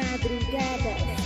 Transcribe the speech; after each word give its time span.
Madrugadas. 0.00 1.20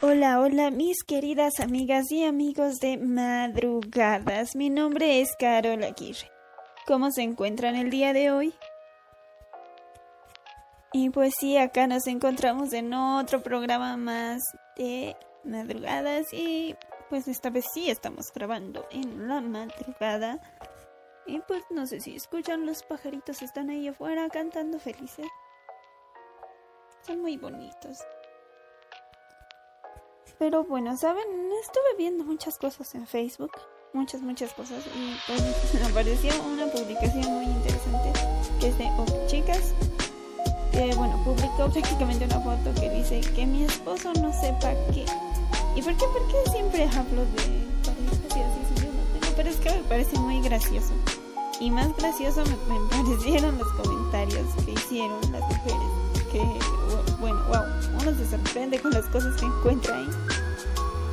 Hola, 0.00 0.40
hola, 0.40 0.70
mis 0.70 1.02
queridas 1.04 1.60
amigas 1.60 2.10
y 2.12 2.24
amigos 2.24 2.78
de 2.80 2.98
madrugadas. 2.98 4.54
Mi 4.54 4.70
nombre 4.70 5.20
es 5.20 5.34
Carol 5.38 5.82
Aguirre. 5.82 6.30
¿Cómo 6.86 7.10
se 7.10 7.22
encuentran 7.22 7.74
el 7.74 7.90
día 7.90 8.12
de 8.12 8.30
hoy? 8.30 8.54
Y 11.00 11.10
pues 11.10 11.32
sí, 11.38 11.56
acá 11.56 11.86
nos 11.86 12.08
encontramos 12.08 12.72
en 12.72 12.92
otro 12.92 13.40
programa 13.40 13.96
más 13.96 14.42
de 14.76 15.16
madrugadas 15.44 16.26
y 16.32 16.74
pues 17.08 17.28
esta 17.28 17.50
vez 17.50 17.66
sí 17.72 17.88
estamos 17.88 18.32
grabando 18.34 18.84
en 18.90 19.28
la 19.28 19.40
madrugada. 19.40 20.40
Y 21.24 21.38
pues 21.38 21.62
no 21.70 21.86
sé 21.86 22.00
si 22.00 22.16
escuchan 22.16 22.66
los 22.66 22.82
pajaritos 22.82 23.42
están 23.42 23.70
ahí 23.70 23.86
afuera 23.86 24.28
cantando 24.28 24.80
felices. 24.80 25.28
Son 27.06 27.20
muy 27.20 27.36
bonitos. 27.36 27.98
Pero 30.36 30.64
bueno, 30.64 30.96
saben, 30.96 31.28
estuve 31.62 31.96
viendo 31.96 32.24
muchas 32.24 32.58
cosas 32.58 32.92
en 32.96 33.06
Facebook, 33.06 33.52
muchas, 33.92 34.20
muchas 34.20 34.52
cosas, 34.52 34.84
y 34.96 35.16
pues 35.28 35.74
me 35.80 35.86
apareció 35.86 36.32
una 36.42 36.66
publicación 36.66 37.34
muy 37.34 37.44
interesante 37.44 38.12
que 38.60 38.68
es 38.68 38.78
de 38.78 38.86
oh, 38.98 39.26
Chicas, 39.28 39.72
que 40.72 40.94
bueno, 40.94 41.20
publicó 41.24 41.68
prácticamente 41.70 42.24
una 42.24 42.40
foto 42.40 42.74
que 42.80 42.90
dice 42.90 43.20
que 43.20 43.46
mi 43.46 43.64
esposo 43.64 44.12
no 44.14 44.32
sepa 44.32 44.72
qué. 44.92 45.04
¿Y 45.76 45.82
por 45.82 45.96
qué? 45.96 46.04
Porque 46.12 46.50
siempre 46.50 46.84
hablo 46.84 47.22
de 47.22 47.66
parejas 47.84 48.36
y 48.36 48.40
así 48.40 48.68
pero 49.38 49.50
es 49.50 49.56
que 49.58 49.70
me 49.70 49.82
parece 49.88 50.18
muy 50.18 50.40
gracioso. 50.40 50.92
Y 51.60 51.70
más 51.70 51.96
gracioso 51.96 52.42
me, 52.44 52.74
me 52.74 52.88
parecieron 52.90 53.56
los 53.56 53.68
comentarios 53.72 54.46
que 54.64 54.72
hicieron 54.72 55.20
las 55.30 55.42
mujeres, 55.42 55.88
que 56.32 56.42
bueno, 57.20 57.38
wow, 57.48 57.62
uno 58.00 58.16
se 58.16 58.30
sorprende 58.30 58.80
con 58.80 58.90
las 58.92 59.04
cosas 59.06 59.40
que 59.40 59.46
encuentra 59.46 59.96
ahí. 59.96 60.08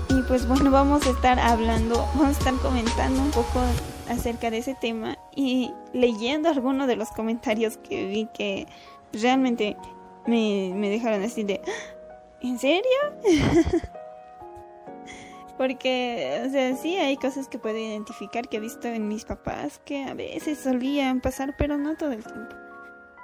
Y 0.09 0.21
pues 0.23 0.47
bueno, 0.47 0.71
vamos 0.71 1.05
a 1.05 1.11
estar 1.11 1.39
hablando, 1.39 1.97
vamos 2.15 2.27
a 2.27 2.31
estar 2.31 2.53
comentando 2.55 3.21
un 3.21 3.31
poco 3.31 3.61
acerca 4.09 4.49
de 4.49 4.59
ese 4.59 4.73
tema 4.75 5.17
y 5.35 5.71
leyendo 5.93 6.49
algunos 6.49 6.87
de 6.87 6.95
los 6.95 7.09
comentarios 7.09 7.77
que 7.77 8.07
vi 8.07 8.27
que 8.33 8.67
realmente 9.21 9.75
me, 10.25 10.71
me 10.75 10.89
dejaron 10.89 11.23
así 11.23 11.43
de, 11.43 11.61
¿en 12.41 12.59
serio? 12.59 12.83
Porque, 15.57 16.43
o 16.45 16.49
sea, 16.49 16.75
sí 16.75 16.97
hay 16.97 17.15
cosas 17.15 17.47
que 17.47 17.57
puedo 17.57 17.77
identificar 17.77 18.49
que 18.49 18.57
he 18.57 18.59
visto 18.59 18.89
en 18.89 19.07
mis 19.07 19.23
papás 19.23 19.79
que 19.85 20.03
a 20.03 20.13
veces 20.13 20.59
solían 20.59 21.21
pasar, 21.21 21.55
pero 21.57 21.77
no 21.77 21.95
todo 21.95 22.11
el 22.11 22.23
tiempo. 22.23 22.55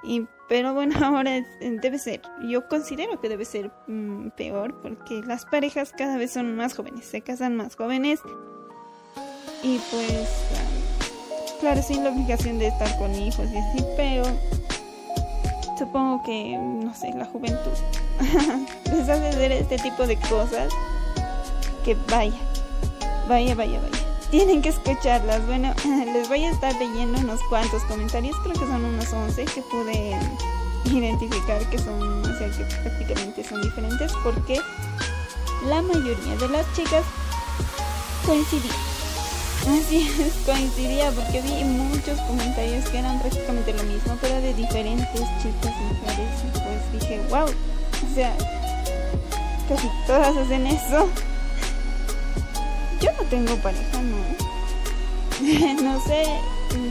Y, 0.03 0.25
pero 0.48 0.73
bueno, 0.73 0.95
ahora 1.06 1.44
debe 1.59 2.00
ser, 2.00 2.22
yo 2.48 2.67
considero 2.67 3.20
que 3.20 3.30
debe 3.30 3.45
ser 3.45 3.72
mm, 3.88 4.30
peor 4.30 4.80
porque 4.81 5.22
las 5.26 5.45
parejas 5.45 5.92
cada 5.92 6.17
vez 6.17 6.31
son 6.31 6.55
más 6.55 6.73
jóvenes, 6.73 7.05
se 7.05 7.22
casan 7.22 7.55
más 7.55 7.76
jóvenes 7.76 8.22
y 9.64 9.80
pues, 9.92 10.28
claro, 11.59 11.81
sin 11.83 12.03
la 12.03 12.11
obligación 12.11 12.58
de 12.58 12.67
estar 12.67 12.98
con 12.98 13.14
hijos 13.14 13.45
y 13.52 13.58
así, 13.58 13.86
pero 13.95 14.23
supongo 15.81 16.21
que, 16.23 16.55
no 16.58 16.93
sé, 16.93 17.11
la 17.14 17.25
juventud 17.25 17.71
les 18.86 19.09
hace 19.09 19.27
hacer 19.30 19.52
este 19.52 19.77
tipo 19.80 20.05
de 20.05 20.15
cosas 20.17 20.71
que 21.83 21.95
vaya, 22.08 22.37
vaya, 23.27 23.55
vaya, 23.55 23.80
vaya 23.80 24.11
tienen 24.30 24.61
que 24.61 24.70
escucharlas. 24.70 25.45
Bueno, 25.47 25.73
les 26.14 26.30
voy 26.30 26.45
a 26.45 26.52
estar 26.52 26.73
leyendo 26.75 27.20
unos 27.20 27.41
cuantos 27.49 27.83
comentarios, 27.83 28.36
creo 28.43 28.53
que 28.53 28.59
son 28.59 28.86
unos 28.86 29.11
11 29.11 29.45
que 29.45 29.61
pude 29.64 30.15
identificar 30.86 31.67
que 31.70 31.77
son, 31.77 32.21
o 32.21 32.37
sea, 32.37 32.49
que 32.49 32.64
prácticamente 32.81 33.43
son 33.43 33.61
diferentes 33.61 34.11
porque 34.23 34.59
la 35.67 35.81
mayoría 35.81 36.36
de 36.37 36.49
las 36.49 36.65
chicas 36.73 37.03
coincidían. 38.25 38.90
Así 39.67 40.10
es, 40.20 40.33
coincidía 40.45 41.11
porque 41.11 41.42
vi 41.42 41.64
muchos 41.64 42.20
comentarios 42.22 42.89
que 42.89 42.98
eran 42.98 43.20
prácticamente 43.20 43.73
lo 43.73 43.83
mismo, 43.83 44.17
pero 44.20 44.42
de 44.42 44.54
diferentes 44.55 45.22
chicas 45.42 45.76
mujeres. 45.76 46.30
Y 46.48 46.60
pues 46.60 46.92
dije, 46.94 47.22
wow, 47.30 47.45
o 47.45 48.16
sea, 48.16 48.36
casi 49.70 49.88
todas 50.08 50.36
hacen 50.36 50.66
eso. 50.66 51.08
Yo 53.00 53.11
no 53.14 53.23
tengo 53.30 53.55
pareja, 53.58 54.02
no. 54.02 54.17
no 55.82 56.04
sé, 56.05 56.23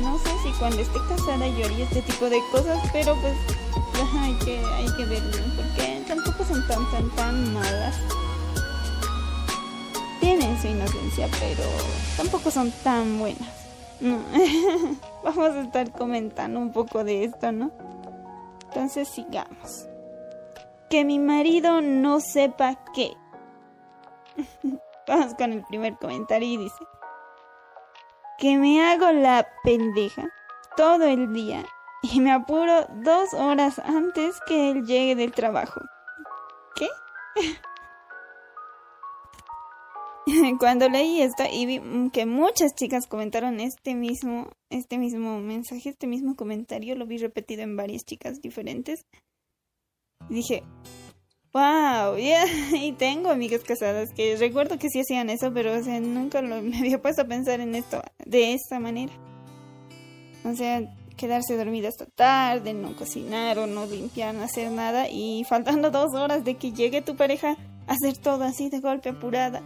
no 0.02 0.18
sé 0.18 0.30
si 0.44 0.52
cuando 0.58 0.80
esté 0.80 0.98
casada 1.08 1.48
yo 1.48 1.66
haría 1.66 1.84
este 1.84 2.02
tipo 2.02 2.30
de 2.30 2.40
cosas, 2.52 2.78
pero 2.92 3.16
pues 3.20 3.34
hay 4.20 4.34
que, 4.44 4.58
hay 4.58 4.86
que 4.96 5.04
verlo, 5.06 5.42
porque 5.56 6.02
tampoco 6.06 6.44
son 6.44 6.66
tan, 6.68 6.90
tan, 6.90 7.10
tan 7.16 7.52
malas. 7.52 7.96
Tienen 10.30 10.62
su 10.62 10.68
inocencia, 10.68 11.28
pero 11.40 11.64
tampoco 12.16 12.52
son 12.52 12.70
tan 12.84 13.18
buenas. 13.18 13.48
Vamos 15.24 15.56
a 15.56 15.60
estar 15.60 15.90
comentando 15.90 16.60
un 16.60 16.72
poco 16.72 17.02
de 17.02 17.24
esto, 17.24 17.50
¿no? 17.50 17.72
Entonces 18.68 19.08
sigamos. 19.08 19.88
Que 20.88 21.04
mi 21.04 21.18
marido 21.18 21.80
no 21.80 22.20
sepa 22.20 22.78
qué. 22.94 23.12
Vamos 25.08 25.34
con 25.34 25.52
el 25.52 25.64
primer 25.64 25.96
comentario 25.96 26.48
y 26.48 26.58
dice 26.58 26.84
que 28.38 28.56
me 28.56 28.84
hago 28.84 29.10
la 29.10 29.48
pendeja 29.64 30.30
todo 30.76 31.06
el 31.06 31.32
día 31.32 31.64
y 32.02 32.20
me 32.20 32.30
apuro 32.30 32.86
dos 33.02 33.34
horas 33.34 33.80
antes 33.80 34.38
que 34.46 34.70
él 34.70 34.86
llegue 34.86 35.16
del 35.16 35.32
trabajo. 35.32 35.80
¿Qué? 36.76 36.86
Cuando 40.58 40.88
leí 40.88 41.22
esto 41.22 41.44
y 41.50 41.66
vi 41.66 42.10
que 42.10 42.26
muchas 42.26 42.74
chicas 42.74 43.06
comentaron 43.06 43.60
este 43.60 43.94
mismo, 43.94 44.50
este 44.70 44.98
mismo 44.98 45.40
mensaje, 45.40 45.88
este 45.90 46.06
mismo 46.06 46.36
comentario, 46.36 46.94
lo 46.94 47.06
vi 47.06 47.18
repetido 47.18 47.62
en 47.62 47.76
varias 47.76 48.04
chicas 48.04 48.40
diferentes. 48.40 49.06
dije, 50.28 50.62
Wow, 51.52 52.16
y 52.72 52.92
tengo 52.92 53.28
amigas 53.28 53.62
casadas 53.64 54.10
que 54.14 54.36
recuerdo 54.36 54.78
que 54.78 54.88
sí 54.88 55.00
hacían 55.00 55.30
eso, 55.30 55.52
pero 55.52 55.74
o 55.74 55.82
sea, 55.82 55.98
nunca 55.98 56.42
lo, 56.42 56.62
me 56.62 56.78
había 56.78 57.02
puesto 57.02 57.22
a 57.22 57.24
pensar 57.24 57.60
en 57.60 57.74
esto 57.74 58.02
de 58.24 58.52
esta 58.52 58.78
manera. 58.78 59.12
O 60.44 60.54
sea, 60.54 60.80
quedarse 61.16 61.56
dormida 61.56 61.88
hasta 61.88 62.06
tarde, 62.06 62.72
no 62.72 62.94
cocinar 62.94 63.58
o 63.58 63.66
no 63.66 63.84
limpiar, 63.86 64.34
no 64.34 64.42
hacer 64.42 64.70
nada 64.70 65.08
y 65.10 65.44
faltando 65.48 65.90
dos 65.90 66.14
horas 66.14 66.44
de 66.44 66.54
que 66.54 66.72
llegue 66.72 67.02
tu 67.02 67.16
pareja, 67.16 67.56
hacer 67.88 68.16
todo 68.16 68.44
así 68.44 68.70
de 68.70 68.78
golpe 68.78 69.08
apurada. 69.08 69.60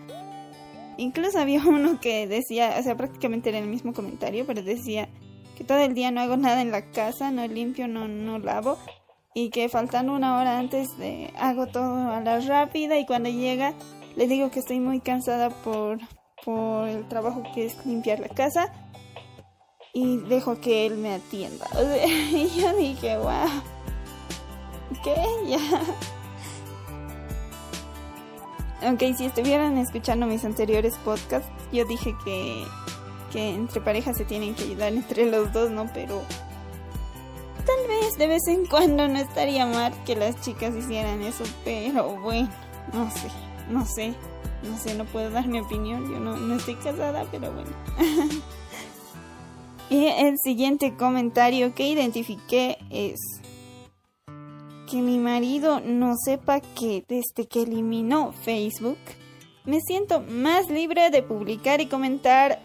Incluso 0.96 1.38
había 1.38 1.62
uno 1.66 2.00
que 2.00 2.26
decía, 2.26 2.76
o 2.78 2.82
sea, 2.82 2.96
prácticamente 2.96 3.50
era 3.50 3.58
el 3.58 3.66
mismo 3.66 3.92
comentario, 3.92 4.46
pero 4.46 4.62
decía 4.62 5.08
que 5.56 5.64
todo 5.64 5.78
el 5.78 5.94
día 5.94 6.10
no 6.10 6.20
hago 6.20 6.36
nada 6.36 6.62
en 6.62 6.70
la 6.70 6.90
casa, 6.90 7.30
no 7.30 7.46
limpio, 7.46 7.86
no, 7.86 8.08
no 8.08 8.38
lavo 8.38 8.78
y 9.34 9.50
que 9.50 9.68
faltando 9.68 10.14
una 10.14 10.38
hora 10.38 10.58
antes 10.58 10.96
de 10.96 11.32
hago 11.36 11.66
todo 11.66 12.10
a 12.10 12.20
la 12.20 12.38
rápida 12.38 12.98
y 12.98 13.04
cuando 13.04 13.28
llega 13.28 13.74
le 14.16 14.28
digo 14.28 14.50
que 14.50 14.60
estoy 14.60 14.78
muy 14.78 15.00
cansada 15.00 15.50
por, 15.50 15.98
por 16.44 16.88
el 16.88 17.06
trabajo 17.08 17.42
que 17.52 17.66
es 17.66 17.84
limpiar 17.84 18.20
la 18.20 18.28
casa 18.28 18.72
y 19.92 20.18
dejo 20.18 20.60
que 20.60 20.86
él 20.86 20.96
me 20.96 21.14
atienda. 21.14 21.66
y 22.32 22.48
yo 22.60 22.76
dije, 22.76 23.16
wow, 23.18 23.48
¿qué? 25.02 25.14
Ya. 25.48 25.58
Aunque 28.84 29.14
si 29.14 29.26
estuvieran 29.26 29.78
escuchando 29.78 30.26
mis 30.26 30.44
anteriores 30.44 30.94
podcasts, 31.04 31.48
yo 31.72 31.84
dije 31.84 32.14
que, 32.24 32.64
que 33.32 33.50
entre 33.50 33.80
parejas 33.80 34.16
se 34.16 34.24
tienen 34.24 34.54
que 34.54 34.64
ayudar 34.64 34.92
entre 34.92 35.30
los 35.30 35.52
dos, 35.52 35.70
¿no? 35.70 35.90
Pero 35.92 36.22
Tal 37.66 37.88
vez 37.88 38.18
de 38.18 38.26
vez 38.26 38.46
en 38.46 38.66
cuando 38.66 39.08
no 39.08 39.18
estaría 39.18 39.64
mal 39.64 39.92
que 40.04 40.16
las 40.16 40.38
chicas 40.42 40.74
hicieran 40.74 41.22
eso, 41.22 41.44
pero 41.64 42.20
bueno, 42.20 42.50
no 42.92 43.10
sé, 43.10 43.28
no 43.70 43.86
sé, 43.86 44.14
no 44.62 44.76
sé, 44.76 44.94
no 44.94 45.06
puedo 45.06 45.30
dar 45.30 45.46
mi 45.46 45.60
opinión, 45.60 46.10
yo 46.12 46.20
no, 46.20 46.36
no 46.36 46.56
estoy 46.56 46.74
casada, 46.74 47.24
pero 47.30 47.50
bueno. 47.52 47.70
y 49.88 50.06
el 50.06 50.36
siguiente 50.42 50.94
comentario 50.94 51.74
que 51.74 51.88
identifiqué 51.88 52.76
es 52.90 53.18
que 54.94 55.02
mi 55.02 55.18
marido 55.18 55.80
no 55.80 56.14
sepa 56.24 56.60
que 56.60 57.04
desde 57.08 57.48
que 57.48 57.62
eliminó 57.62 58.30
Facebook, 58.30 58.98
me 59.64 59.80
siento 59.80 60.20
más 60.20 60.70
libre 60.70 61.10
de 61.10 61.20
publicar 61.20 61.80
y 61.80 61.86
comentar 61.86 62.60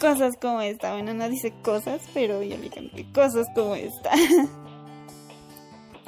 cosas 0.00 0.32
como 0.40 0.62
esta. 0.62 0.94
Bueno, 0.94 1.12
no 1.12 1.28
dice 1.28 1.52
cosas, 1.62 2.00
pero 2.14 2.42
yo 2.42 2.56
le 2.56 2.70
canté 2.70 3.12
cosas 3.12 3.46
como 3.54 3.74
esta. 3.74 4.10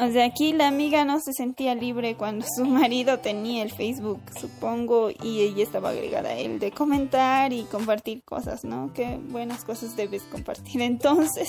O 0.01 0.13
sea, 0.13 0.27
aquí 0.27 0.53
la 0.53 0.69
amiga 0.69 1.05
no 1.05 1.19
se 1.19 1.33
sentía 1.33 1.75
libre 1.75 2.15
cuando 2.15 2.47
su 2.57 2.65
marido 2.65 3.19
tenía 3.19 3.65
el 3.65 3.73
Facebook, 3.73 4.21
supongo, 4.39 5.11
y 5.11 5.41
ella 5.41 5.65
estaba 5.65 5.91
agregada 5.91 6.29
a 6.29 6.39
él 6.39 6.61
de 6.61 6.71
comentar 6.71 7.53
y 7.53 7.65
compartir 7.65 8.23
cosas, 8.23 8.63
¿no? 8.63 8.93
Qué 8.95 9.19
buenas 9.21 9.65
cosas 9.65 9.97
debes 9.97 10.23
compartir 10.23 10.81
entonces. 10.83 11.49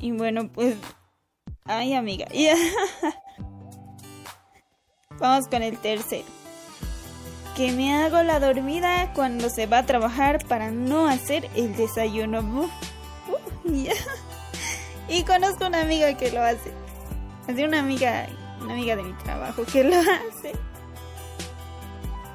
Y 0.00 0.12
bueno, 0.12 0.48
pues... 0.48 0.76
Ay, 1.68 1.94
amiga. 1.94 2.26
Vamos 5.18 5.48
con 5.48 5.62
el 5.62 5.78
tercero. 5.78 6.26
Que 7.56 7.72
me 7.72 7.94
hago 7.94 8.22
la 8.22 8.38
dormida 8.38 9.12
cuando 9.14 9.48
se 9.48 9.66
va 9.66 9.78
a 9.78 9.86
trabajar 9.86 10.44
para 10.46 10.70
no 10.70 11.08
hacer 11.08 11.48
el 11.56 11.74
desayuno. 11.74 12.40
Uh, 12.40 13.88
y 15.08 15.22
conozco 15.24 15.66
una 15.66 15.80
amiga 15.80 16.14
que 16.16 16.30
lo 16.30 16.42
hace. 16.42 16.72
Así 17.48 17.64
una 17.64 17.80
amiga, 17.80 18.26
una 18.60 18.74
amiga 18.74 18.94
de 18.94 19.02
mi 19.04 19.12
trabajo 19.14 19.64
que 19.64 19.84
lo 19.84 19.96
hace. 20.00 20.52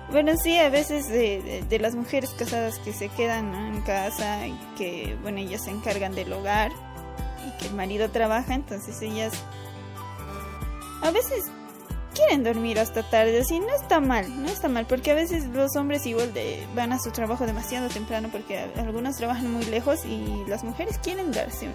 Bueno, 0.10 0.33
sí, 0.36 0.57
a 0.57 0.69
veces 0.69 1.07
de, 1.07 1.80
las 1.80 1.95
mujeres 1.95 2.31
casadas 2.31 2.80
que 2.80 2.92
se 2.92 3.07
quedan 3.10 3.56
en 3.56 3.81
casa 3.83 4.45
y 4.45 4.60
que, 4.78 5.16
bueno, 5.22 5.38
ellas 5.38 5.63
se 5.63 5.72
encargan 5.72 6.16
del 6.16 6.33
hogar 6.33 6.72
y 7.48 7.58
que 7.58 7.68
el 7.68 7.76
marido 7.76 8.10
trabaja, 8.10 8.54
entonces 8.54 9.02
ellas 9.02 9.34
a 11.02 11.12
veces 11.12 11.46
quieren 12.14 12.44
dormir 12.44 12.80
hasta 12.80 13.04
tarde, 13.04 13.40
así 13.40 13.60
no 13.60 13.74
está 13.74 14.00
mal, 14.00 14.42
no 14.42 14.50
está 14.50 14.68
mal, 14.68 14.86
porque 14.86 15.12
a 15.12 15.16
veces 15.16 15.46
los 15.48 15.76
hombres 15.76 16.06
igual 16.06 16.34
de, 16.34 16.68
van 16.76 16.92
a 16.94 17.00
su 17.00 17.12
trabajo 17.12 17.46
demasiado 17.46 17.90
temprano 17.90 18.30
porque 18.32 18.60
algunos 18.76 19.18
trabajan 19.18 19.52
muy 19.52 19.66
lejos 19.66 20.06
y 20.06 20.44
las 20.48 20.64
mujeres 20.64 20.98
quieren 21.00 21.32
darse, 21.32 21.70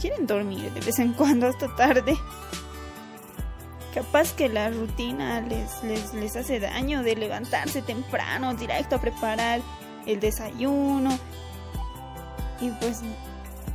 quieren 0.00 0.26
dormir 0.26 0.72
de 0.72 0.80
vez 0.80 0.98
en 0.98 1.12
cuando 1.12 1.46
hasta 1.46 1.74
tarde. 1.74 2.16
Capaz 3.94 4.32
que 4.34 4.48
la 4.48 4.70
rutina 4.70 5.40
les, 5.40 5.82
les, 5.82 6.14
les 6.14 6.36
hace 6.36 6.60
daño 6.60 7.02
de 7.02 7.16
levantarse 7.16 7.82
temprano, 7.82 8.54
directo 8.54 8.96
a 8.96 9.00
preparar 9.00 9.60
el 10.06 10.20
desayuno. 10.20 11.18
Y 12.60 12.70
pues 12.70 13.00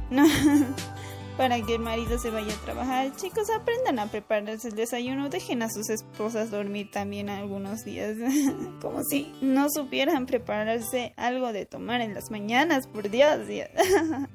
no, 0.10 0.26
para 1.38 1.62
que 1.62 1.76
el 1.76 1.82
marido 1.82 2.18
se 2.20 2.30
vaya 2.30 2.54
a 2.54 2.58
trabajar. 2.58 3.16
Chicos, 3.16 3.50
aprendan 3.50 4.00
a 4.00 4.08
prepararse 4.08 4.70
el 4.70 4.76
desayuno, 4.76 5.30
dejen 5.30 5.62
a 5.62 5.70
sus 5.70 5.90
esposas 5.90 6.52
dormir 6.52 6.92
también 6.92 7.30
algunos 7.30 7.84
días, 7.84 8.18
como 8.82 9.04
si 9.04 9.34
no 9.42 9.68
supieran 9.70 10.26
prepararse 10.26 11.14
algo 11.18 11.54
de 11.54 11.66
tomar 11.66 12.02
en 12.02 12.14
las 12.14 12.32
mañanas, 12.32 12.88
por 12.88 13.10
Dios. 13.10 13.48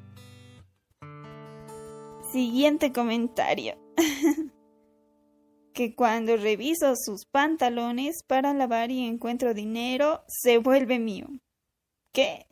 Siguiente 2.31 2.91
comentario. 2.91 3.77
que 5.73 5.95
cuando 5.95 6.35
reviso 6.35 6.93
sus 6.95 7.25
pantalones 7.25 8.23
para 8.27 8.53
lavar 8.53 8.91
y 8.91 9.05
encuentro 9.05 9.53
dinero, 9.53 10.23
se 10.27 10.57
vuelve 10.57 10.99
mío. 10.99 11.27
¿Qué? 12.11 12.47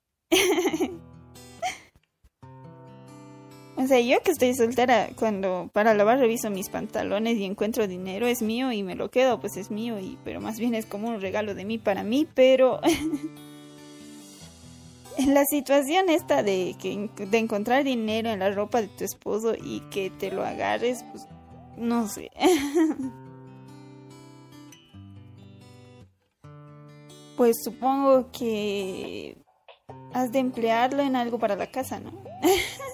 O 3.77 3.85
sea, 3.85 3.99
yo 3.99 4.21
que 4.23 4.31
estoy 4.31 4.55
soltera, 4.55 5.09
cuando 5.15 5.69
para 5.71 5.93
lavar 5.93 6.17
reviso 6.17 6.49
mis 6.49 6.67
pantalones 6.67 7.37
y 7.37 7.45
encuentro 7.45 7.87
dinero, 7.87 8.25
es 8.25 8.41
mío 8.41 8.71
y 8.71 8.81
me 8.81 8.95
lo 8.95 9.11
quedo, 9.11 9.39
pues 9.39 9.55
es 9.55 9.69
mío, 9.69 9.99
y 9.99 10.17
pero 10.23 10.41
más 10.41 10.59
bien 10.59 10.73
es 10.73 10.87
como 10.87 11.09
un 11.09 11.21
regalo 11.21 11.53
de 11.53 11.63
mí 11.63 11.77
para 11.77 12.01
mí, 12.01 12.27
pero 12.33 12.81
la 15.27 15.45
situación 15.45 16.09
esta 16.09 16.41
de, 16.41 16.75
que, 16.79 17.07
de 17.23 17.37
encontrar 17.37 17.83
dinero 17.83 18.31
en 18.31 18.39
la 18.39 18.49
ropa 18.49 18.81
de 18.81 18.87
tu 18.87 19.03
esposo 19.03 19.53
y 19.55 19.81
que 19.91 20.09
te 20.09 20.31
lo 20.31 20.43
agarres, 20.43 21.05
pues 21.11 21.27
no 21.77 22.07
sé. 22.07 22.31
pues 27.37 27.57
supongo 27.63 28.31
que 28.31 29.37
has 30.13 30.31
de 30.31 30.39
emplearlo 30.39 31.03
en 31.03 31.15
algo 31.15 31.37
para 31.37 31.55
la 31.55 31.69
casa, 31.69 31.99
¿no? 31.99 32.11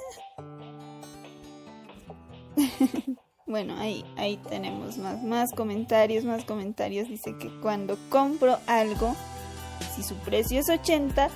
bueno, 3.54 3.76
ahí, 3.78 4.04
ahí 4.18 4.38
tenemos 4.50 4.98
más, 4.98 5.22
más 5.22 5.52
comentarios, 5.52 6.26
más 6.26 6.44
comentarios. 6.44 7.08
Dice 7.08 7.38
que 7.38 7.52
cuando 7.60 8.00
compro 8.10 8.58
algo, 8.66 9.16
si 9.96 10.02
su 10.02 10.16
precio 10.16 10.60
es 10.60 10.70
80, 10.72 11.30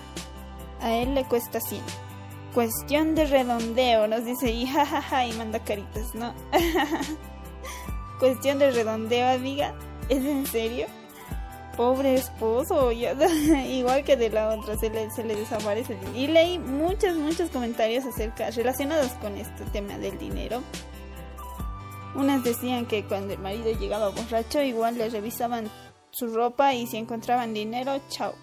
a 0.81 0.94
él 0.96 1.14
le 1.14 1.25
cuesta 1.25 1.62
100. 1.62 1.80
Cuestión 2.56 3.14
de 3.14 3.28
redondeo, 3.28 4.08
nos 4.08 4.25
dice 4.25 4.50
y 4.50 4.66
jajaja 4.66 5.28
y 5.28 5.34
manda 5.34 5.60
caritas, 5.60 6.16
¿no? 6.16 6.34
Cuestión 8.19 8.58
de 8.58 8.72
redondeo, 8.72 9.28
amiga. 9.28 9.75
¿Es 10.10 10.25
en 10.25 10.48
serio? 10.48 10.88
Pobre 11.75 12.16
esposo, 12.16 12.92
igual 13.69 14.04
que 14.04 14.18
de 14.18 14.31
la 14.31 14.56
otra, 14.56 14.75
se 14.75 14.90
le, 14.90 15.12
se 15.12 15.24
le 15.24 15.36
desaparece. 15.36 15.96
Y 16.16 16.25
leí 16.25 16.58
muchos, 16.58 17.16
muchos 17.16 17.52
comentarios 17.52 18.06
acerca, 18.06 18.50
relacionados 18.50 19.12
con 19.22 19.38
este 19.38 19.66
tema 19.66 20.00
del 20.00 20.18
dinero. 20.18 20.64
Unas 22.18 22.44
decían 22.44 22.88
que 22.88 23.04
cuando 23.04 23.34
el 23.34 23.40
marido 23.40 23.72
llegaba 23.80 24.10
borracho 24.10 24.60
igual 24.64 24.98
le 24.98 25.08
revisaban 25.08 25.69
su 26.10 26.28
ropa 26.28 26.74
y 26.74 26.88
si 26.88 26.98
encontraban 26.98 27.54
dinero, 27.54 28.02
chao. 28.10 28.34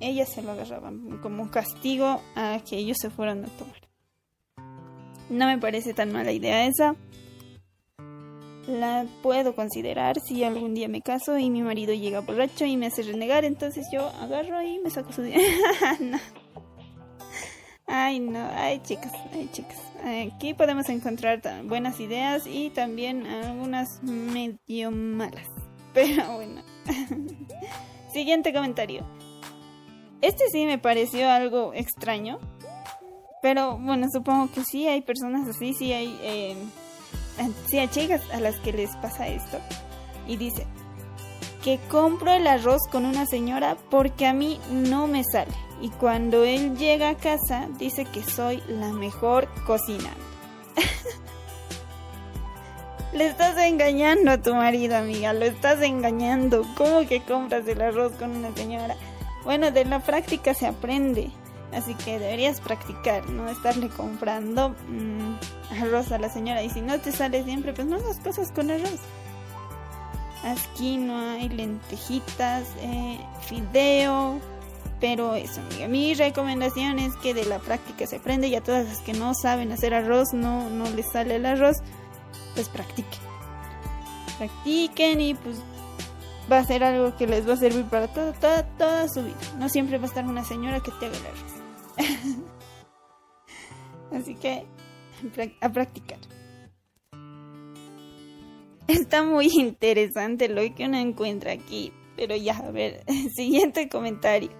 Ellas 0.00 0.32
se 0.32 0.42
lo 0.42 0.50
agarraban 0.50 1.18
como 1.22 1.48
castigo 1.48 2.20
a 2.34 2.58
que 2.68 2.76
ellos 2.76 2.96
se 3.00 3.10
fueran 3.10 3.44
a 3.44 3.48
tomar. 3.48 3.76
No 5.30 5.46
me 5.46 5.58
parece 5.58 5.94
tan 5.94 6.12
mala 6.12 6.32
idea 6.32 6.66
esa. 6.66 6.96
La 8.66 9.06
puedo 9.22 9.54
considerar 9.54 10.16
si 10.20 10.42
algún 10.42 10.74
día 10.74 10.88
me 10.88 11.00
caso 11.00 11.38
y 11.38 11.50
mi 11.50 11.62
marido 11.62 11.94
llega 11.94 12.20
borracho 12.20 12.64
y 12.64 12.76
me 12.76 12.86
hace 12.86 13.04
renegar, 13.04 13.44
entonces 13.44 13.86
yo 13.92 14.08
agarro 14.20 14.60
y 14.60 14.80
me 14.80 14.90
saco 14.90 15.12
su 15.12 15.22
dinero. 15.22 16.18
Ay, 17.96 18.18
no, 18.18 18.50
ay, 18.56 18.80
chicas, 18.82 19.12
ay, 19.32 19.48
chicas. 19.52 19.78
Aquí 20.26 20.52
podemos 20.52 20.88
encontrar 20.88 21.40
buenas 21.62 22.00
ideas 22.00 22.44
y 22.44 22.70
también 22.70 23.24
algunas 23.24 24.02
medio 24.02 24.90
malas. 24.90 25.46
Pero 25.94 26.32
bueno. 26.32 26.60
Siguiente 28.12 28.52
comentario. 28.52 29.06
Este 30.22 30.48
sí 30.50 30.66
me 30.66 30.76
pareció 30.76 31.30
algo 31.30 31.72
extraño. 31.72 32.40
Pero 33.42 33.78
bueno, 33.78 34.08
supongo 34.12 34.50
que 34.50 34.64
sí 34.64 34.88
hay 34.88 35.00
personas 35.02 35.48
así, 35.48 35.72
sí 35.74 35.92
hay, 35.92 36.18
eh, 36.20 36.56
sí 37.68 37.78
hay 37.78 37.86
chicas 37.86 38.22
a 38.32 38.40
las 38.40 38.56
que 38.56 38.72
les 38.72 38.90
pasa 38.96 39.28
esto. 39.28 39.60
Y 40.26 40.36
dice 40.36 40.66
que 41.64 41.80
compro 41.88 42.30
el 42.30 42.46
arroz 42.46 42.82
con 42.92 43.06
una 43.06 43.24
señora 43.24 43.78
porque 43.90 44.26
a 44.26 44.34
mí 44.34 44.60
no 44.70 45.06
me 45.06 45.24
sale 45.24 45.54
y 45.80 45.88
cuando 45.88 46.44
él 46.44 46.76
llega 46.76 47.08
a 47.08 47.16
casa 47.16 47.68
dice 47.78 48.04
que 48.04 48.22
soy 48.22 48.62
la 48.68 48.92
mejor 48.92 49.48
cocinando. 49.66 50.22
Le 53.14 53.26
estás 53.26 53.56
engañando 53.58 54.30
a 54.30 54.38
tu 54.38 54.54
marido, 54.54 54.96
amiga, 54.96 55.32
lo 55.32 55.44
estás 55.44 55.80
engañando. 55.82 56.66
¿Cómo 56.76 57.06
que 57.06 57.22
compras 57.22 57.66
el 57.68 57.80
arroz 57.80 58.12
con 58.18 58.36
una 58.36 58.52
señora? 58.54 58.96
Bueno, 59.44 59.70
de 59.70 59.84
la 59.84 60.00
práctica 60.00 60.52
se 60.52 60.66
aprende, 60.66 61.30
así 61.72 61.94
que 61.94 62.18
deberías 62.18 62.60
practicar, 62.60 63.28
no 63.30 63.48
estarle 63.48 63.88
comprando 63.88 64.74
mm, 64.88 65.36
arroz 65.80 66.10
a 66.10 66.18
la 66.18 66.28
señora. 66.28 66.62
Y 66.62 66.70
si 66.70 66.80
no 66.80 66.98
te 66.98 67.12
sale 67.12 67.44
siempre, 67.44 67.72
pues 67.72 67.86
no 67.86 67.96
hagas 67.96 68.18
cosas 68.18 68.50
con 68.50 68.70
arroz. 68.70 68.98
Aquí 70.44 70.98
no 70.98 71.16
hay 71.16 71.48
lentejitas, 71.48 72.68
eh, 72.80 73.18
fideo, 73.40 74.38
pero 75.00 75.34
eso, 75.34 75.60
amiga, 75.60 75.88
mi 75.88 76.14
recomendación 76.14 76.98
es 76.98 77.16
que 77.16 77.32
de 77.32 77.44
la 77.46 77.58
práctica 77.58 78.06
se 78.06 78.16
aprende 78.16 78.48
y 78.48 78.54
a 78.54 78.62
todas 78.62 78.86
las 78.86 78.98
que 79.00 79.14
no 79.14 79.34
saben 79.34 79.72
hacer 79.72 79.94
arroz, 79.94 80.34
no, 80.34 80.68
no 80.68 80.88
les 80.90 81.10
sale 81.10 81.36
el 81.36 81.46
arroz, 81.46 81.78
pues 82.54 82.68
practiquen. 82.68 83.20
Practiquen 84.38 85.20
y 85.20 85.34
pues 85.34 85.56
va 86.50 86.58
a 86.58 86.64
ser 86.64 86.84
algo 86.84 87.16
que 87.16 87.26
les 87.26 87.48
va 87.48 87.54
a 87.54 87.56
servir 87.56 87.84
para 87.86 88.08
toda, 88.08 88.32
toda, 88.32 88.62
toda 88.76 89.08
su 89.08 89.22
vida. 89.22 89.36
No 89.58 89.68
siempre 89.68 89.98
va 89.98 90.04
a 90.04 90.08
estar 90.08 90.26
una 90.26 90.44
señora 90.44 90.80
que 90.80 90.90
te 90.92 91.06
haga 91.06 91.16
el 91.16 91.26
arroz. 91.26 91.54
Así 94.20 94.34
que 94.34 94.66
a 95.60 95.68
practicar. 95.70 96.18
Está 98.88 99.22
muy 99.22 99.48
interesante 99.54 100.48
lo 100.48 100.62
que 100.74 100.86
uno 100.86 100.98
encuentra 100.98 101.52
aquí. 101.52 101.92
Pero 102.16 102.36
ya, 102.36 102.56
a 102.56 102.70
ver, 102.70 103.04
siguiente 103.34 103.88
comentario 103.88 104.50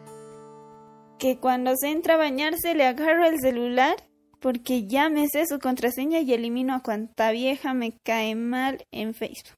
que 1.19 1.39
cuando 1.39 1.75
se 1.77 1.91
entra 1.91 2.15
a 2.15 2.19
bañarse 2.19 2.75
le 2.75 2.85
agarro 2.85 3.27
el 3.27 3.41
celular 3.41 3.97
porque 4.41 4.87
ya 4.87 5.09
me 5.09 5.27
sé 5.29 5.47
su 5.47 5.59
contraseña 5.59 6.21
y 6.21 6.35
elimino 6.35 6.75
a 6.75 6.83
cuanta 6.83 7.31
vieja 7.31 7.73
me 7.73 7.97
cae 8.03 8.35
mal 8.35 8.85
en 8.93 9.15
Facebook. 9.15 9.57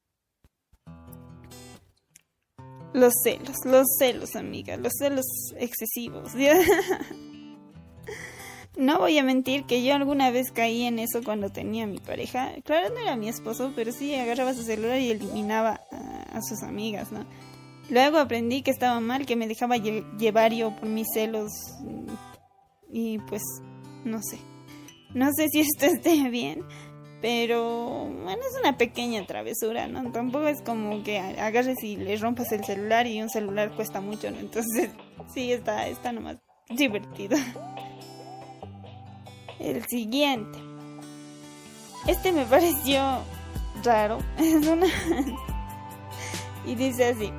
los 2.93 3.13
celos, 3.23 3.59
los 3.65 3.87
celos, 3.99 4.35
amiga, 4.35 4.77
los 4.77 4.93
celos 4.99 5.27
excesivos. 5.57 6.33
no 8.77 8.99
voy 8.99 9.19
a 9.19 9.23
mentir 9.23 9.65
que 9.65 9.85
yo 9.85 9.95
alguna 9.95 10.31
vez 10.31 10.51
caí 10.51 10.83
en 10.83 10.99
eso 10.99 11.23
cuando 11.25 11.51
tenía 11.51 11.87
mi 11.87 11.99
pareja. 11.99 12.53
Claro, 12.65 12.95
no 12.95 13.01
era 13.01 13.17
mi 13.17 13.29
esposo, 13.29 13.73
pero 13.77 13.93
sí 13.93 14.15
agarraba 14.15 14.55
su 14.55 14.63
celular 14.63 14.99
y 14.99 15.11
eliminaba 15.11 15.81
a, 15.91 16.39
a 16.39 16.43
sus 16.43 16.63
amigas, 16.63 17.13
¿no? 17.13 17.27
Luego 17.91 18.19
aprendí 18.19 18.63
que 18.63 18.71
estaba 18.71 19.01
mal, 19.01 19.27
que 19.27 19.37
me 19.37 19.47
dejaba 19.47 19.77
llevar 19.77 20.53
yo 20.53 20.75
por 20.77 20.89
mis 20.89 21.09
celos. 21.13 21.53
Y 22.91 23.19
pues, 23.19 23.43
no 24.05 24.23
sé. 24.23 24.39
No 25.15 25.31
sé 25.37 25.49
si 25.49 25.61
esto 25.61 25.87
esté 25.95 26.29
bien. 26.31 26.65
Pero 27.21 28.09
bueno, 28.25 28.43
es 28.51 28.59
una 28.61 28.77
pequeña 28.77 29.25
travesura, 29.27 29.87
¿no? 29.87 30.11
Tampoco 30.11 30.49
es 30.49 30.61
como 30.63 31.05
que 31.05 31.19
agarres 31.19 31.83
y 31.85 31.97
le 31.97 32.17
rompas 32.17 32.51
el 32.51 32.65
celular 32.65 33.07
y 33.07 33.23
un 33.23 33.31
celular 33.31 33.77
cuesta 33.77 34.01
mucho, 34.01 34.31
¿no? 34.31 34.39
Entonces, 34.39 34.91
sí, 35.35 35.53
está, 35.53 35.87
está 35.87 36.13
nomás 36.13 36.39
divertido. 36.69 37.37
El 39.63 39.87
siguiente. 39.87 40.59
Este 42.09 42.33
me 42.33 42.45
pareció 42.47 43.21
raro. 43.85 44.19
Es 44.39 44.67
una... 44.67 44.87
y 46.67 46.75
dice 46.75 47.07
así. 47.07 47.33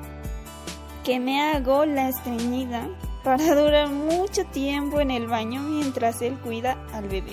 Que 1.04 1.20
me 1.20 1.40
hago 1.42 1.84
la 1.84 2.08
estreñida 2.08 2.88
para 3.22 3.54
durar 3.54 3.90
mucho 3.90 4.44
tiempo 4.46 5.00
en 5.00 5.10
el 5.10 5.26
baño 5.26 5.60
mientras 5.60 6.22
él 6.22 6.38
cuida 6.40 6.78
al 6.94 7.08
bebé. 7.08 7.32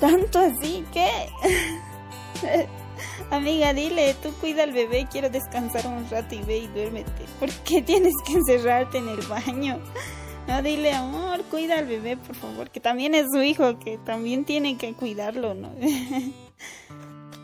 Tanto 0.00 0.38
así 0.38 0.84
que... 0.92 1.08
Amiga, 3.30 3.72
dile, 3.72 4.14
tú 4.22 4.32
cuida 4.40 4.62
al 4.64 4.72
bebé, 4.72 5.06
quiero 5.10 5.30
descansar 5.30 5.86
un 5.86 6.08
rato 6.10 6.34
y 6.34 6.42
ve 6.42 6.58
y 6.58 6.66
duérmete. 6.68 7.24
¿Por 7.38 7.50
qué 7.50 7.82
tienes 7.82 8.14
que 8.26 8.32
encerrarte 8.32 8.98
en 8.98 9.08
el 9.08 9.20
baño? 9.26 9.78
No, 10.48 10.62
dile, 10.62 10.92
amor, 10.92 11.42
cuida 11.44 11.78
al 11.78 11.86
bebé, 11.86 12.16
por 12.16 12.34
favor, 12.34 12.70
que 12.70 12.80
también 12.80 13.14
es 13.14 13.26
su 13.32 13.42
hijo, 13.42 13.78
que 13.78 13.98
también 13.98 14.44
tiene 14.44 14.76
que 14.76 14.92
cuidarlo, 14.92 15.54
¿no? 15.54 15.70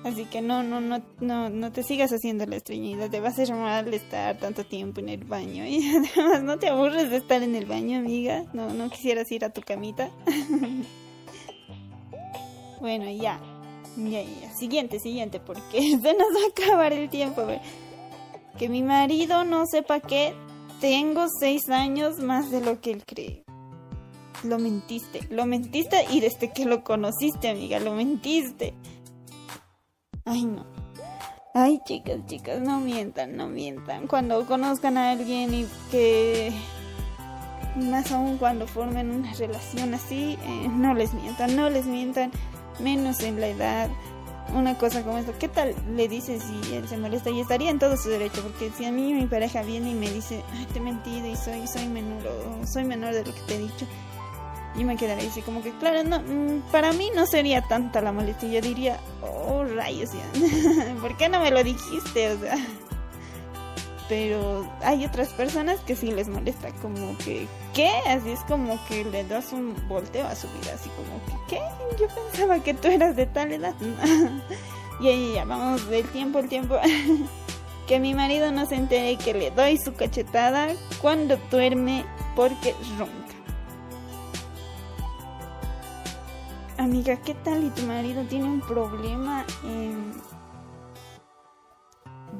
Así 0.04 0.24
que 0.26 0.40
no, 0.40 0.62
no, 0.62 0.80
no, 0.80 1.02
no, 1.20 1.50
no 1.50 1.72
te 1.72 1.82
sigas 1.82 2.12
haciendo 2.12 2.46
la 2.46 2.56
estreñida, 2.56 3.10
te 3.10 3.20
va 3.20 3.28
a 3.28 3.30
hacer 3.30 3.52
mal 3.52 3.92
estar 3.92 4.38
tanto 4.38 4.64
tiempo 4.64 5.00
en 5.00 5.08
el 5.08 5.24
baño. 5.24 5.64
Y 5.68 5.88
además 5.88 6.42
no 6.42 6.58
te 6.58 6.68
aburres 6.68 7.10
de 7.10 7.16
estar 7.16 7.42
en 7.42 7.54
el 7.54 7.66
baño, 7.66 7.98
amiga. 7.98 8.44
No, 8.52 8.72
no 8.72 8.90
quisieras 8.90 9.30
ir 9.32 9.44
a 9.44 9.50
tu 9.50 9.60
camita. 9.60 10.10
Bueno, 12.80 13.10
ya. 13.10 13.40
Ya, 13.96 14.22
ya. 14.22 14.54
Siguiente, 14.56 15.00
siguiente, 15.00 15.40
porque 15.40 15.80
se 15.80 15.96
nos 15.96 16.28
va 16.28 16.44
a 16.46 16.64
acabar 16.64 16.92
el 16.92 17.08
tiempo. 17.08 17.44
Que 18.56 18.68
mi 18.68 18.84
marido 18.84 19.42
no 19.42 19.64
sepa 19.66 19.98
que 19.98 20.32
tengo 20.80 21.26
seis 21.40 21.68
años 21.68 22.18
más 22.18 22.50
de 22.50 22.60
lo 22.60 22.80
que 22.80 22.92
él 22.92 23.04
cree. 23.06 23.44
Lo 24.44 24.58
mentiste, 24.58 25.20
lo 25.30 25.46
mentiste 25.46 26.06
y 26.10 26.20
desde 26.20 26.52
que 26.52 26.64
lo 26.64 26.84
conociste, 26.84 27.48
amiga, 27.48 27.80
lo 27.80 27.92
mentiste. 27.92 28.74
Ay, 30.24 30.44
no. 30.44 30.64
Ay, 31.54 31.80
chicas, 31.84 32.24
chicas, 32.26 32.60
no 32.60 32.78
mientan, 32.78 33.36
no 33.36 33.48
mientan. 33.48 34.06
Cuando 34.06 34.46
conozcan 34.46 34.96
a 34.96 35.10
alguien 35.10 35.52
y 35.54 35.66
que 35.90 36.52
más 37.74 38.12
aún 38.12 38.38
cuando 38.38 38.66
formen 38.66 39.10
una 39.10 39.32
relación 39.34 39.94
así, 39.94 40.38
eh, 40.42 40.68
no 40.70 40.94
les 40.94 41.14
mientan, 41.14 41.56
no 41.56 41.70
les 41.70 41.86
mientan 41.86 42.30
menos 42.80 43.20
en 43.20 43.40
la 43.40 43.48
edad, 43.48 43.90
una 44.54 44.76
cosa 44.76 45.02
como 45.02 45.18
esto, 45.18 45.34
¿qué 45.38 45.48
tal 45.48 45.74
le 45.94 46.08
dices 46.08 46.42
si 46.42 46.74
él 46.74 46.88
se 46.88 46.96
molesta? 46.96 47.30
Y 47.30 47.40
estaría 47.40 47.70
en 47.70 47.78
todo 47.78 47.96
su 47.96 48.08
derecho, 48.08 48.42
porque 48.42 48.70
si 48.76 48.84
a 48.84 48.92
mí 48.92 49.12
mi 49.14 49.26
pareja 49.26 49.62
viene 49.62 49.90
y 49.90 49.94
me 49.94 50.10
dice, 50.10 50.42
ay, 50.54 50.66
te 50.72 50.78
he 50.78 50.82
mentido 50.82 51.26
y 51.26 51.36
soy, 51.36 51.66
soy 51.66 51.86
menor, 51.86 52.22
soy 52.66 52.84
menor 52.84 53.14
de 53.14 53.24
lo 53.24 53.34
que 53.34 53.40
te 53.42 53.56
he 53.56 53.58
dicho, 53.58 53.86
yo 54.76 54.86
me 54.86 54.96
quedaría 54.96 55.28
así 55.28 55.42
como 55.42 55.62
que, 55.62 55.72
claro, 55.72 56.04
no, 56.04 56.20
mm, 56.20 56.70
para 56.70 56.92
mí 56.92 57.10
no 57.14 57.26
sería 57.26 57.62
tanta 57.62 58.00
la 58.00 58.12
molestia, 58.12 58.48
yo 58.48 58.60
diría, 58.60 58.98
oh, 59.22 59.64
rayos, 59.64 60.10
¿por 61.00 61.16
qué 61.16 61.28
no 61.28 61.40
me 61.40 61.50
lo 61.50 61.62
dijiste? 61.64 62.32
O 62.32 62.40
sea, 62.40 62.56
pero 64.08 64.70
hay 64.82 65.04
otras 65.04 65.28
personas 65.30 65.80
que 65.80 65.96
sí 65.96 66.10
les 66.10 66.28
molesta, 66.28 66.70
como 66.80 67.16
que, 67.18 67.46
¿qué? 67.78 67.92
Así 68.08 68.30
es 68.30 68.40
como 68.40 68.76
que 68.86 69.04
le 69.04 69.22
das 69.22 69.52
un 69.52 69.72
volteo 69.88 70.26
a 70.26 70.34
su 70.34 70.48
vida, 70.48 70.72
así 70.74 70.90
como 70.90 71.46
que, 71.46 71.54
¿qué? 71.54 71.62
Yo 71.96 72.08
pensaba 72.08 72.58
que 72.58 72.74
tú 72.74 72.88
eras 72.88 73.14
de 73.14 73.26
tal 73.26 73.52
edad. 73.52 73.72
y 75.00 75.06
ahí 75.06 75.34
ya, 75.34 75.44
vamos 75.44 75.88
del 75.88 76.04
tiempo 76.08 76.40
al 76.40 76.48
tiempo. 76.48 76.76
que 77.86 78.00
mi 78.00 78.14
marido 78.14 78.50
no 78.50 78.66
se 78.66 78.74
entere 78.74 79.16
que 79.16 79.32
le 79.32 79.52
doy 79.52 79.78
su 79.78 79.94
cachetada 79.94 80.74
cuando 81.00 81.36
duerme 81.52 82.04
porque 82.34 82.74
ronca. 82.98 83.14
Amiga, 86.78 87.16
¿qué 87.22 87.34
tal? 87.34 87.62
¿Y 87.62 87.70
tu 87.70 87.82
marido 87.82 88.24
tiene 88.24 88.46
un 88.46 88.60
problema 88.60 89.46
en 89.62 90.14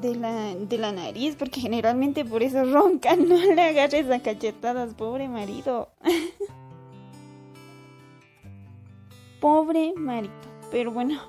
de 0.01 0.15
la, 0.15 0.55
de 0.55 0.77
la 0.77 0.91
nariz, 0.91 1.35
porque 1.35 1.61
generalmente 1.61 2.25
por 2.25 2.43
eso 2.43 2.63
ronca. 2.63 3.15
No 3.15 3.35
le 3.35 3.61
agarres 3.61 4.09
a 4.09 4.19
cachetadas, 4.19 4.93
pobre 4.93 5.27
marido. 5.27 5.89
pobre 9.41 9.93
marido. 9.95 10.33
Pero 10.71 10.91
bueno, 10.91 11.19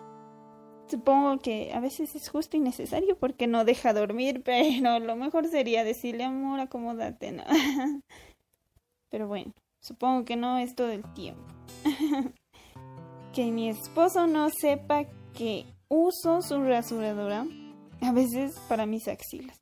supongo 0.88 1.38
que 1.38 1.72
a 1.72 1.80
veces 1.80 2.14
es 2.14 2.28
justo 2.28 2.56
y 2.56 2.60
necesario 2.60 3.16
porque 3.18 3.46
no 3.46 3.64
deja 3.64 3.92
dormir, 3.92 4.42
pero 4.44 4.98
lo 4.98 5.16
mejor 5.16 5.48
sería 5.48 5.84
decirle 5.84 6.24
amor, 6.24 6.60
acomódate, 6.60 7.32
¿no? 7.32 7.44
pero 9.08 9.26
bueno, 9.26 9.52
supongo 9.80 10.24
que 10.24 10.36
no 10.36 10.58
es 10.58 10.74
todo 10.74 10.90
el 10.90 11.02
tiempo. 11.14 11.42
que 13.32 13.50
mi 13.50 13.68
esposo 13.68 14.26
no 14.26 14.48
sepa 14.50 15.04
que 15.32 15.64
uso 15.88 16.42
su 16.42 16.62
rasuradora 16.62 17.46
a 18.02 18.12
veces 18.12 18.58
para 18.68 18.86
mis 18.86 19.08
axilas. 19.08 19.58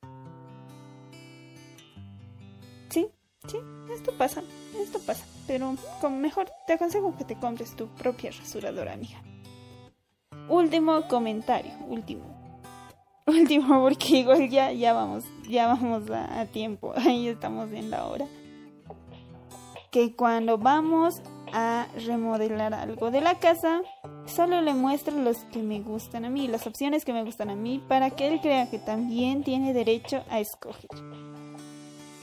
Sí, 2.89 3.07
sí, 3.47 3.57
esto 3.93 4.11
pasa, 4.17 4.43
esto 4.81 4.99
pasa, 4.99 5.25
pero 5.45 5.75
como 6.01 6.17
mejor 6.17 6.49
te 6.65 6.73
aconsejo 6.73 7.15
que 7.17 7.25
te 7.25 7.37
compres 7.37 7.75
tu 7.75 7.87
propia 7.87 8.31
rasuradora, 8.31 8.93
amiga. 8.93 9.21
Último 10.47 11.07
comentario, 11.07 11.71
último. 11.87 12.23
Último, 13.27 13.83
porque 13.83 14.17
igual 14.17 14.49
ya, 14.49 14.71
ya 14.71 14.93
vamos, 14.93 15.23
ya 15.47 15.67
vamos 15.67 16.09
a, 16.09 16.39
a 16.39 16.45
tiempo, 16.47 16.93
ahí 16.97 17.27
estamos 17.27 17.71
en 17.71 17.91
la 17.91 18.05
hora. 18.07 18.25
Que 19.91 20.15
cuando 20.15 20.57
vamos 20.57 21.21
a 21.53 21.87
remodelar 22.05 22.73
algo 22.73 23.11
de 23.11 23.21
la 23.21 23.39
casa, 23.39 23.81
solo 24.29 24.61
le 24.61 24.73
muestro 24.73 25.17
los 25.17 25.37
que 25.45 25.61
me 25.61 25.81
gustan 25.81 26.25
a 26.25 26.29
mí, 26.29 26.47
las 26.47 26.67
opciones 26.67 27.05
que 27.05 27.13
me 27.13 27.23
gustan 27.23 27.49
a 27.49 27.55
mí, 27.55 27.83
para 27.87 28.11
que 28.11 28.27
él 28.27 28.39
crea 28.41 28.69
que 28.69 28.79
también 28.79 29.43
tiene 29.43 29.73
derecho 29.73 30.23
a 30.29 30.39
escoger. 30.39 30.89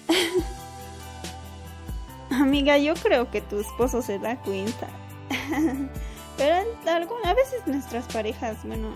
Amiga, 2.30 2.78
yo 2.78 2.94
creo 2.94 3.30
que 3.30 3.40
tu 3.40 3.60
esposo 3.60 4.02
se 4.02 4.18
da 4.18 4.40
cuenta. 4.40 4.88
Pero 6.36 6.56
a 7.24 7.34
veces 7.34 7.66
nuestras 7.66 8.06
parejas, 8.12 8.58
bueno, 8.64 8.90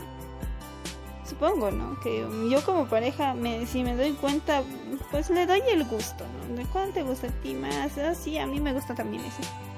supongo, 1.27 1.71
¿no? 1.71 1.99
Que 2.01 2.27
yo 2.51 2.63
como 2.65 2.87
pareja, 2.87 3.35
me, 3.35 3.67
si 3.67 3.83
me 3.83 3.97
doy 3.97 4.13
cuenta, 4.13 4.63
pues 5.11 5.31
le 5.31 5.47
doy 5.47 5.63
el 5.73 5.85
gusto, 5.85 6.25
¿no? 6.49 6.57
¿De 6.57 6.65
cuánto 6.67 6.95
te 6.95 7.03
gusta 7.03 7.29
a 7.29 7.43
ti 7.43 7.55
más? 7.55 7.97
Ah, 7.99 8.15
sí, 8.15 8.39
a 8.39 8.47
mí 8.47 8.61
me 8.61 8.75
gusta 8.75 8.95
también 8.95 9.25
eso 9.25 9.70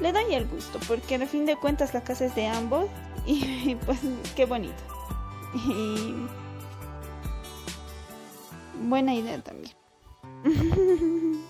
le 0.00 0.12
doy 0.12 0.34
el 0.34 0.46
gusto, 0.46 0.78
porque 0.86 1.16
a 1.16 1.26
fin 1.26 1.46
de 1.46 1.56
cuentas 1.56 1.94
la 1.94 2.02
casa 2.02 2.26
es 2.26 2.34
de 2.34 2.46
ambos 2.46 2.86
y, 3.26 3.74
pues 3.86 3.98
qué 4.36 4.46
bonito. 4.46 4.82
Y 5.54 6.14
buena 8.82 9.14
idea 9.14 9.40
también. 9.42 9.74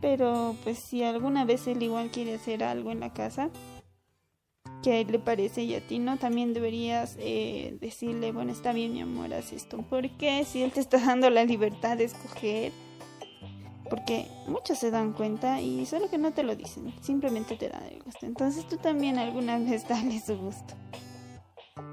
Pero 0.00 0.56
pues 0.64 0.78
si 0.78 1.04
alguna 1.04 1.44
vez 1.44 1.66
él 1.68 1.82
igual 1.82 2.10
quiere 2.10 2.34
hacer 2.34 2.64
algo 2.64 2.90
en 2.90 3.00
la 3.00 3.12
casa 3.12 3.50
que 4.82 4.92
a 4.92 4.98
él 4.98 5.06
le 5.12 5.18
parece 5.18 5.62
y 5.62 5.74
a 5.74 5.80
ti 5.80 5.98
no, 6.00 6.18
también 6.18 6.52
deberías 6.52 7.16
eh, 7.20 7.76
decirle, 7.80 8.32
bueno, 8.32 8.50
está 8.50 8.72
bien 8.72 8.92
mi 8.92 9.00
amor, 9.00 9.32
haz 9.32 9.52
esto. 9.52 9.84
Porque 9.88 10.44
si 10.44 10.62
él 10.62 10.72
te 10.72 10.80
está 10.80 10.98
dando 10.98 11.30
la 11.30 11.44
libertad 11.44 11.96
de 11.96 12.04
escoger, 12.04 12.72
porque 13.92 14.26
muchos 14.46 14.78
se 14.78 14.90
dan 14.90 15.12
cuenta 15.12 15.60
y 15.60 15.84
solo 15.84 16.08
que 16.08 16.16
no 16.16 16.32
te 16.32 16.42
lo 16.44 16.56
dicen, 16.56 16.94
simplemente 17.02 17.56
te 17.56 17.68
dan 17.68 17.82
el 17.82 18.02
gusto. 18.02 18.24
Entonces 18.24 18.66
tú 18.66 18.78
también 18.78 19.18
alguna 19.18 19.58
vez 19.58 19.86
dale 19.88 20.18
su 20.18 20.34
gusto. 20.38 20.72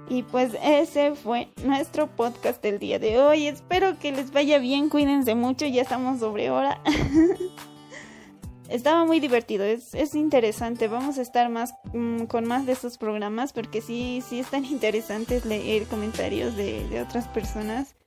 Y 0.08 0.24
pues 0.24 0.56
ese 0.63 1.13
fue 1.15 1.50
nuestro 1.65 2.08
podcast 2.08 2.63
del 2.63 2.79
día 2.79 3.00
de 3.00 3.20
hoy. 3.20 3.48
Espero 3.48 4.00
que 4.00 4.13
les 4.13 4.32
vaya 4.32 4.60
bien, 4.60 4.88
cuídense 4.88 5.36
mucho, 5.36 5.65
ya 5.65 5.82
estamos 5.82 6.20
sobre 6.22 6.50
hora. 6.50 6.82
Estaba 8.70 9.03
muy 9.03 9.20
divertido, 9.20 9.65
es, 9.65 9.94
es, 9.94 10.15
interesante. 10.15 10.88
Vamos 10.88 11.18
a 11.18 11.22
estar 11.22 11.50
más 11.50 11.74
mm, 11.94 12.25
con 12.27 12.46
más 12.46 12.65
de 12.65 12.72
estos 12.72 12.98
programas 12.98 13.51
porque 13.51 13.82
sí, 13.82 14.24
sí 14.25 14.39
están 14.39 14.63
interesantes 14.72 15.44
leer 15.44 15.84
comentarios 15.84 16.56
de, 16.56 16.88
de 16.88 17.01
otras 17.01 17.27
personas. 17.27 17.98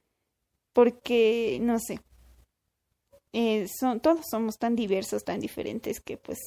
Porque, 0.72 1.58
no 1.61 1.78
sé, 1.78 2.00
eh, 3.32 3.66
son, 3.68 4.00
todos 4.00 4.26
somos 4.30 4.58
tan 4.58 4.76
diversos, 4.76 5.24
tan 5.24 5.40
diferentes 5.40 6.00
que 6.00 6.16
pues 6.16 6.38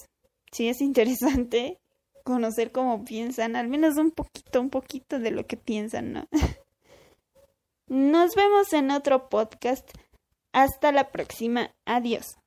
sí 0.51 0.68
es 0.70 0.82
interesante 0.82 1.80
conocer 2.24 2.72
cómo 2.72 3.04
piensan, 3.04 3.56
al 3.56 3.68
menos 3.68 3.98
un 3.98 4.12
poquito, 4.12 4.62
un 4.62 4.70
poquito 4.70 5.20
de 5.20 5.32
lo 5.32 5.46
que 5.46 5.58
piensan, 5.58 6.13
¿no? 6.13 6.27
Nos 7.88 8.36
vemos 8.36 8.74
en 8.74 8.89
otro 8.89 9.30
podcast. 9.30 9.88
Hasta 10.54 10.92
la 10.92 11.12
próxima. 11.12 11.72
Adiós. 11.86 12.38